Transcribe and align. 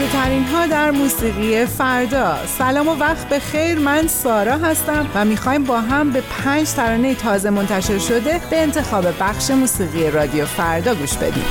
تازه 0.00 0.12
ترین 0.12 0.44
ها 0.44 0.66
در 0.66 0.90
موسیقی 0.90 1.66
فردا. 1.66 2.36
سلام 2.58 2.88
و 2.88 2.94
وقت 2.94 3.28
به 3.28 3.38
خیر. 3.38 3.78
من 3.78 4.06
سارا 4.06 4.56
هستم 4.56 5.06
و 5.14 5.24
می‌خوایم 5.24 5.64
با 5.64 5.80
هم 5.80 6.10
به 6.10 6.20
پنج 6.20 6.70
ترانه 6.70 7.14
تازه 7.14 7.50
منتشر 7.50 7.98
شده 7.98 8.40
به 8.50 8.62
انتخاب 8.62 9.06
بخش 9.20 9.50
موسیقی 9.50 10.10
رادیو 10.10 10.46
فردا 10.46 10.94
گوش 10.94 11.16
بدیم. 11.16 11.44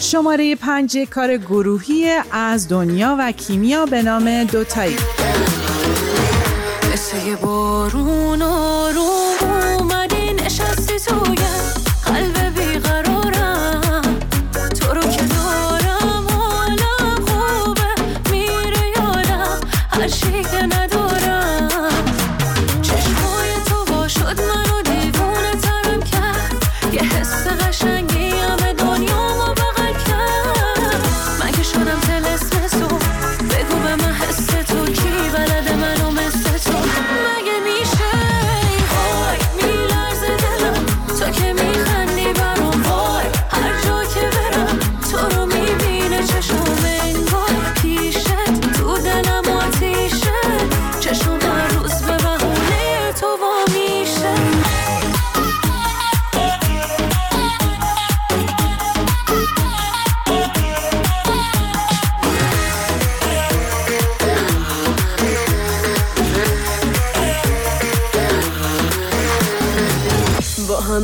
شماره 0.00 0.56
پنج 0.56 0.98
کار 0.98 1.36
گروهی 1.36 2.10
از 2.32 2.68
دنیا 2.68 3.16
و 3.18 3.32
کیمیا 3.32 3.86
به 3.86 4.02
نام 4.02 4.44
دوتایی. 4.44 4.96
مثل 6.92 7.34
بارون 7.42 8.42
آروم 8.42 8.63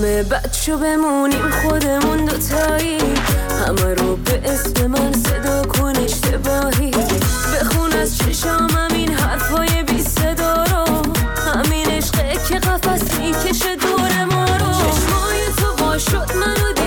همه 0.00 0.22
بچه 0.22 0.76
بمونیم 0.76 1.50
خودمون 1.50 2.24
دوتایی. 2.24 2.98
همه 3.66 3.94
رو 3.94 4.16
به 4.16 4.40
اسم 4.44 4.86
من 4.86 5.12
صدا 5.12 5.62
کن 5.62 5.96
اشتباهی. 5.96 6.90
بخون 6.90 7.92
از 7.92 8.18
چشام 8.18 8.70
همین 8.70 9.14
حرفای 9.14 9.82
بی 9.82 10.02
صدا 10.02 10.64
رو. 10.64 11.02
همین 11.54 11.86
عشقه 11.86 12.32
که 12.48 12.58
قفص 12.58 13.18
می‌کشه 13.18 13.76
دور 13.76 14.24
ما 14.24 14.44
رو. 14.44 14.72
چشمای 14.72 15.44
تو 15.56 15.84
با 15.84 15.98
شد 15.98 16.32
منو 16.36 16.79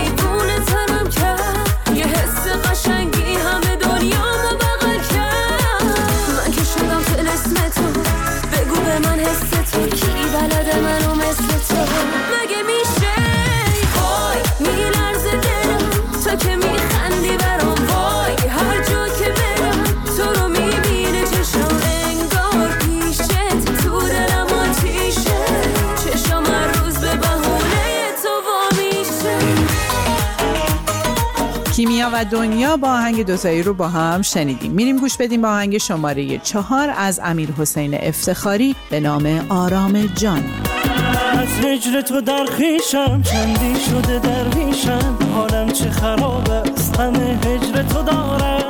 و 32.13 32.25
دنیا 32.25 32.77
با 32.77 32.87
آهنگ 32.87 33.25
دوتایی 33.25 33.63
رو 33.63 33.73
با 33.73 33.87
هم 33.87 34.21
شنیدیم. 34.21 34.71
میریم 34.71 34.97
گوش 34.97 35.17
بدیم 35.17 35.41
با 35.41 35.47
آهنگ 35.47 35.77
شماره 35.77 36.37
چهار 36.37 36.93
از 36.97 37.19
امیر 37.23 37.51
حسین 37.51 37.95
افتخاری 38.01 38.75
به 38.89 38.99
نام 38.99 39.45
آرام 39.49 40.05
جان. 40.05 40.43
از 41.39 41.65
هجر 41.65 42.01
تو 42.01 42.21
در 42.21 42.45
خیشم 42.45 43.21
چندی 43.21 43.79
شده 43.89 44.19
درویشم 44.19 45.17
حالم 45.35 45.71
چه 45.71 45.89
خراب 45.89 46.49
است 46.49 46.99
همه 46.99 47.39
هجر 47.45 47.83
تو 47.83 48.03
دارم. 48.03 48.62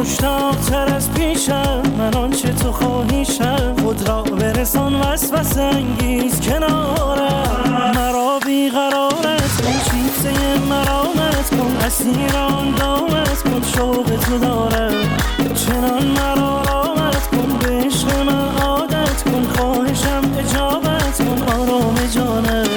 مشتاقتر 0.00 0.94
از 0.94 1.12
پیشم. 1.12 1.82
من 1.98 2.14
آنچه 2.14 2.52
تو 2.52 2.72
خواهیشم 2.72 3.74
خود 3.82 4.08
را 4.08 4.22
برسان 4.22 4.94
وسوسه 4.94 5.62
انگیز 5.62 6.40
کنارم. 6.40 7.92
مرا 7.94 8.38
بیقرارت 8.46 9.60
کن 9.62 9.72
چیزه 9.90 10.58
مرامت 10.68 11.50
کن. 11.50 11.76
اسیر 11.86 12.36
آن 12.36 12.74
دامت 12.74 13.42
کن. 13.42 13.62
شوق 13.76 14.04
تو 14.04 14.38
دارم. 14.38 14.94
چنان 15.54 16.06
مرا 16.06 16.62
رامت 16.62 17.26
کن. 17.26 17.58
به 17.60 17.86
عشق 17.86 18.18
من 18.26 18.48
عادت 18.62 19.22
کن. 19.24 19.46
خواهشم 19.56 20.22
اجابت 20.38 21.18
کن. 21.18 21.60
آرام 21.60 21.94
جانم. 22.14 22.68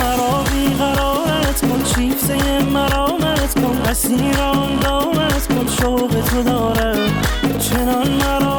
مرا 0.00 0.44
بیقرارت 0.52 1.60
کن. 1.60 1.82
چیفته 1.94 2.62
مرامت 2.72 3.54
کن. 3.54 3.90
اسیر 3.90 4.40
آن 4.40 4.76
دامت 4.82 5.01
شوق 5.82 6.10
تو 6.30 6.42
دارم. 6.42 6.96
چنان 7.58 8.08
مرا 8.08 8.51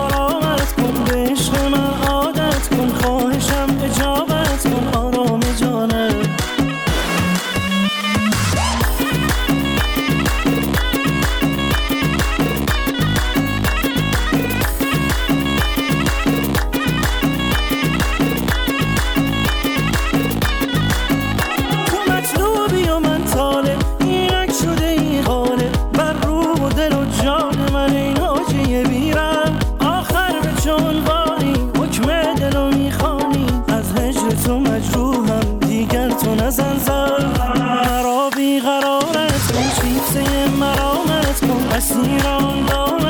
نزن 36.36 36.78
زار 36.78 37.26
مرا 37.60 38.30
بیقرارت 38.36 39.52
کن 39.54 39.70
چیزه 39.82 40.50
مرامت 40.60 41.40
کن. 41.42 41.68
اسیران 41.78 42.66
دامت 42.66 43.00
کن 43.00 43.03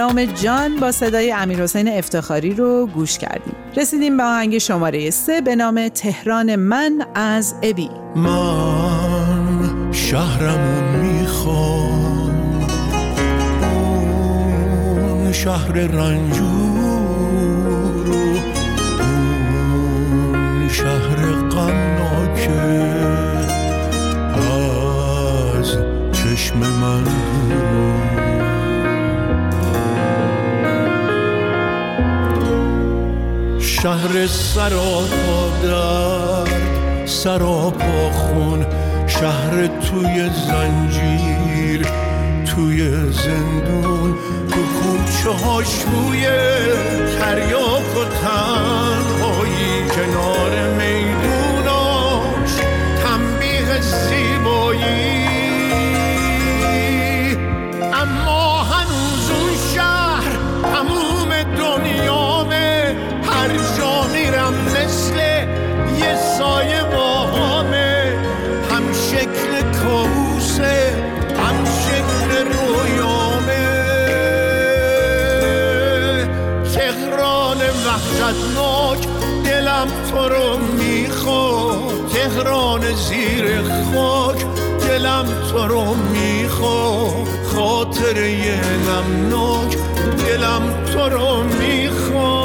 آرام 0.00 0.24
جان 0.24 0.76
با 0.76 0.92
صدای 0.92 1.32
امیر 1.32 1.62
حسین 1.62 1.88
افتخاری 1.88 2.54
رو 2.54 2.86
گوش 2.86 3.18
کردیم. 3.18 3.54
رسیدیم 3.76 4.16
به 4.16 4.22
آهنگ 4.22 4.58
شماره 4.58 5.10
سه 5.10 5.40
به 5.40 5.56
نام 5.56 5.88
تهران 5.88 6.56
من 6.56 7.06
از 7.14 7.54
ابی. 7.62 7.90
من 8.16 9.92
شهرمون 9.92 10.84
می‌خوام. 10.84 12.32
شهر 15.32 15.72
رنجور. 15.72 16.79
شهر 33.82 34.26
سراپا 34.26 35.50
درد 35.62 37.06
سراپا 37.06 38.10
خون. 38.10 38.66
شهر 39.06 39.66
توی 39.66 40.30
زنجیر 40.46 41.86
توی 42.46 42.90
زندون. 43.12 44.14
تو 44.50 44.60
کوچه 44.62 45.30
هاش 45.44 45.66
روی 45.66 46.26
تریاک 47.18 47.96
و 47.96 48.04
تنهایی 48.22 48.99
تو 80.10 80.28
رو 80.28 80.56
می‌خواد 80.58 82.06
تهران 82.12 82.80
زیر 82.94 83.62
خاک 83.94 84.44
دلم 84.88 85.26
تو 85.52 85.66
رو 85.66 85.94
می‌خواد 85.94 87.28
خاطره 87.54 88.60
غمناک 88.86 89.76
دلم 90.26 90.62
تو 90.92 91.08
رو 91.08 91.42
می‌خواد 91.42 92.39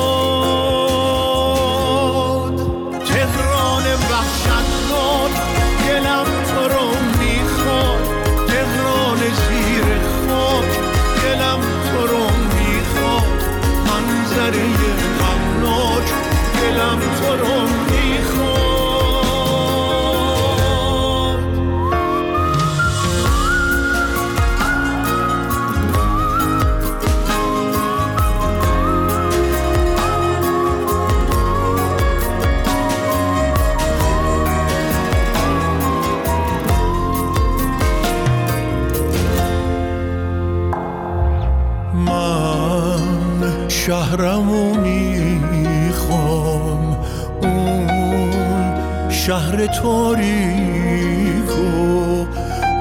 شهر 49.25 49.65
تاریک 49.65 51.49
و 51.49 52.27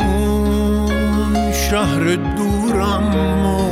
اون 0.04 1.52
شهر 1.52 2.14
دورم 2.14 3.02
ما 3.42 3.64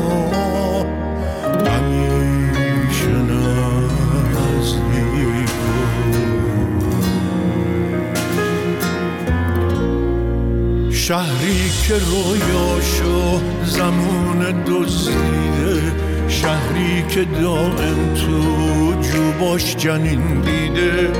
شهری 10.92 11.70
که 11.88 11.94
رویاشو 11.94 13.40
زمان 13.64 14.64
دزدیده 14.64 15.82
شهری 16.28 17.04
که 17.08 17.24
دائم 17.24 18.14
تو 18.14 18.94
جوباش 19.02 19.76
جنین 19.76 20.40
دیده. 20.40 21.12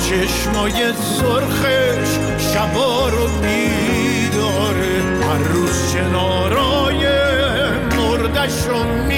چشمای 0.00 0.92
سرخش 0.92 2.10
شبا 2.38 3.08
رو 3.08 3.28
بیداره 3.28 5.02
هر 5.22 5.38
روز 5.38 5.94
کنارای 5.94 7.06
مردش 7.96 8.66
رو 8.66 8.84
میشماره 8.84 9.15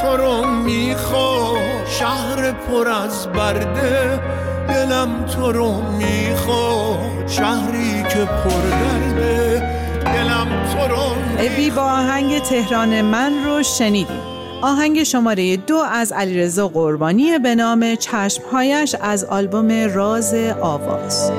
تو 0.00 0.16
رو 0.16 0.44
می‌خواد 0.44 1.86
شهر 1.86 2.52
پر 2.52 2.88
از 2.88 3.26
برده 3.26 4.20
دلم 4.68 5.26
تو 5.26 5.52
رو 5.52 5.82
می‌خواد 5.82 7.28
شهری 7.28 8.02
که 8.02 8.24
پر 8.24 8.60
درده 8.70 9.62
دلم 10.04 10.48
تو 10.72 10.94
رو 10.94 11.00
ابی 11.38 11.70
با 11.70 11.82
آهنگ 11.82 12.38
تهران 12.38 13.02
من 13.02 13.32
رو 13.44 13.62
شنیدیم 13.62 14.20
آهنگ 14.62 15.02
شماره 15.02 15.56
دو 15.56 15.76
از 15.76 16.12
علیرضا 16.12 16.68
قربانی 16.68 17.38
به 17.38 17.54
نام 17.54 17.94
چشمهایش 17.94 18.94
از 19.00 19.24
آلبوم 19.24 19.70
راز 19.94 20.34
آواز. 20.60 21.32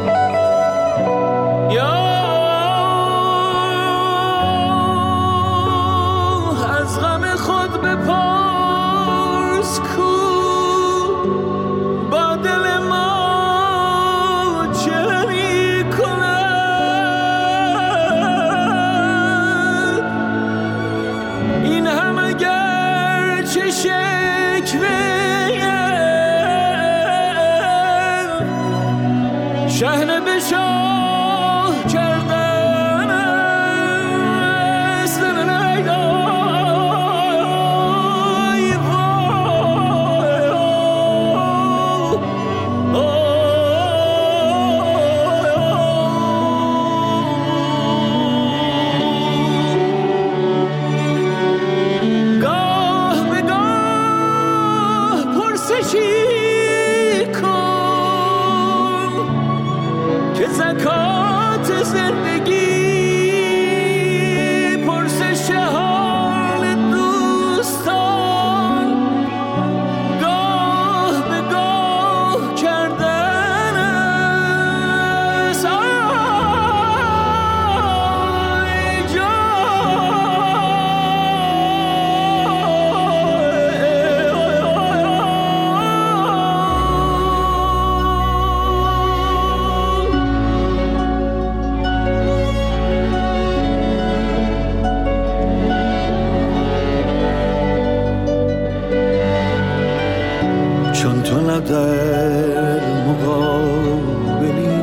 در 101.72 102.80
مقابلی. 103.08 104.76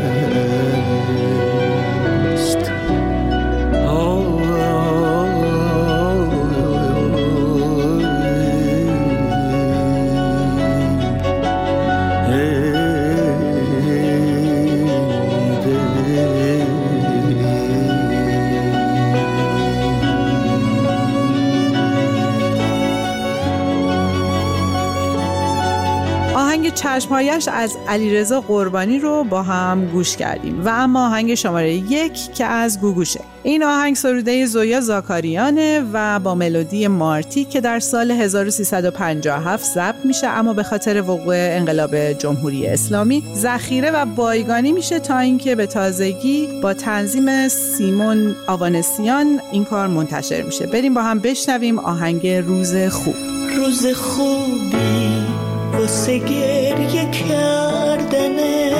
آهنگ 26.55 26.74
چشمهایش 26.74 27.47
از 27.47 27.77
علیرضا 27.88 28.41
قربانی 28.41 29.00
رو 29.00 29.24
با 29.24 29.43
هم 29.43 29.85
گوش 29.85 30.17
کردیم. 30.17 30.65
و 30.65 30.69
اما 30.69 31.05
آهنگ 31.05 31.35
شماره 31.35 31.74
یک 31.74 32.33
که 32.33 32.45
از 32.45 32.81
گوگوشه. 32.81 33.19
این 33.43 33.63
آهنگ 33.63 33.95
سروده 33.95 34.45
زویا 34.45 34.81
زاکاریانه 34.81 35.83
و 35.93 36.19
با 36.19 36.35
ملودی 36.35 36.88
مارتی 36.88 37.45
که 37.45 37.62
در 37.62 37.79
سال 37.79 38.12
1357 38.12 39.65
ضبط 39.74 40.05
میشه 40.05 40.27
اما 40.27 40.53
به 40.53 40.63
خاطر 40.63 41.01
وقوع 41.01 41.35
انقلاب 41.35 42.13
جمهوری 42.13 42.67
اسلامی 42.67 43.24
ذخیره 43.35 43.91
و 43.91 44.05
بایگانی 44.05 44.71
میشه 44.71 45.00
تا 45.00 45.17
اینکه 45.17 45.55
به 45.55 45.65
تازگی 45.65 46.59
با 46.63 46.74
تنظیم 46.74 47.47
سیمون 47.47 48.35
آوانسیان 48.47 49.41
این 49.51 49.65
کار 49.65 49.88
منتشر 49.88 50.41
میشه. 50.41 50.67
بریم 50.67 50.93
با 50.93 51.01
هم 51.01 51.19
بشنویم 51.19 51.79
آهنگ 51.79 52.27
روز 52.27 52.75
خوب. 52.75 53.15
روز 53.57 53.88
خوبی. 53.88 55.35
واسه 55.79 56.17
گریه 56.17 57.10
کردنه 57.12 58.72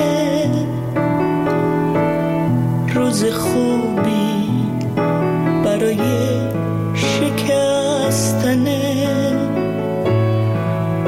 روز 2.94 3.24
خوبی 3.24 4.50
برای 5.64 5.98
شکستنه 6.94 8.82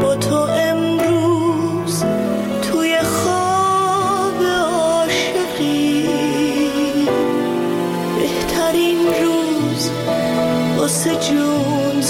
با 0.01 0.15
تو 0.17 0.37
امروز 0.37 2.05
توی 2.63 2.99
خواب 2.99 4.43
عاشقی. 4.43 6.09
بهترین 8.19 8.99
روز 9.23 9.91
واسه 10.79 11.17
جون 11.17 12.03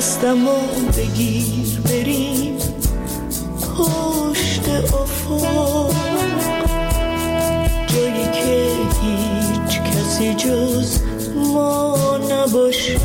دستمو 0.00 0.58
بگیر 0.96 1.80
بریم. 1.84 2.58
پشت 3.60 4.68
افق. 4.94 5.94
جایی 7.86 8.24
که 8.32 8.68
هیچ 9.02 9.80
کسی 9.80 10.34
جز 10.34 10.98
ما 11.36 12.18
نباشه. 12.30 12.98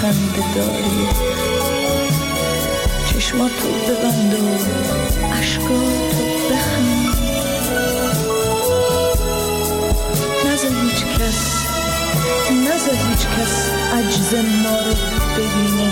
خنده 0.00 0.54
داری. 0.54 1.08
چشماتو 3.06 3.68
ببند 3.88 4.34
و 4.34 4.36
عشقاتو 5.34 6.24
بخند. 6.50 7.14
نزا 10.46 10.68
هیچ 10.82 11.04
کس 11.04 11.40
نزا 12.50 12.92
هیچ 13.08 13.22
کس 13.26 13.54
عجز 13.92 14.34
ما 14.34 14.76
رو 14.78 14.94
ببینه. 15.36 15.90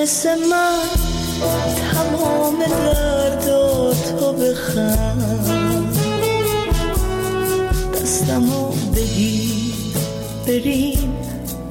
مثل 0.00 0.38
من 0.50 0.78
تمام 1.92 2.58
درداتو 2.58 4.32
بخند. 4.32 5.46
دستمو 7.94 8.62
بگیر 8.96 9.74
بریم 10.46 11.33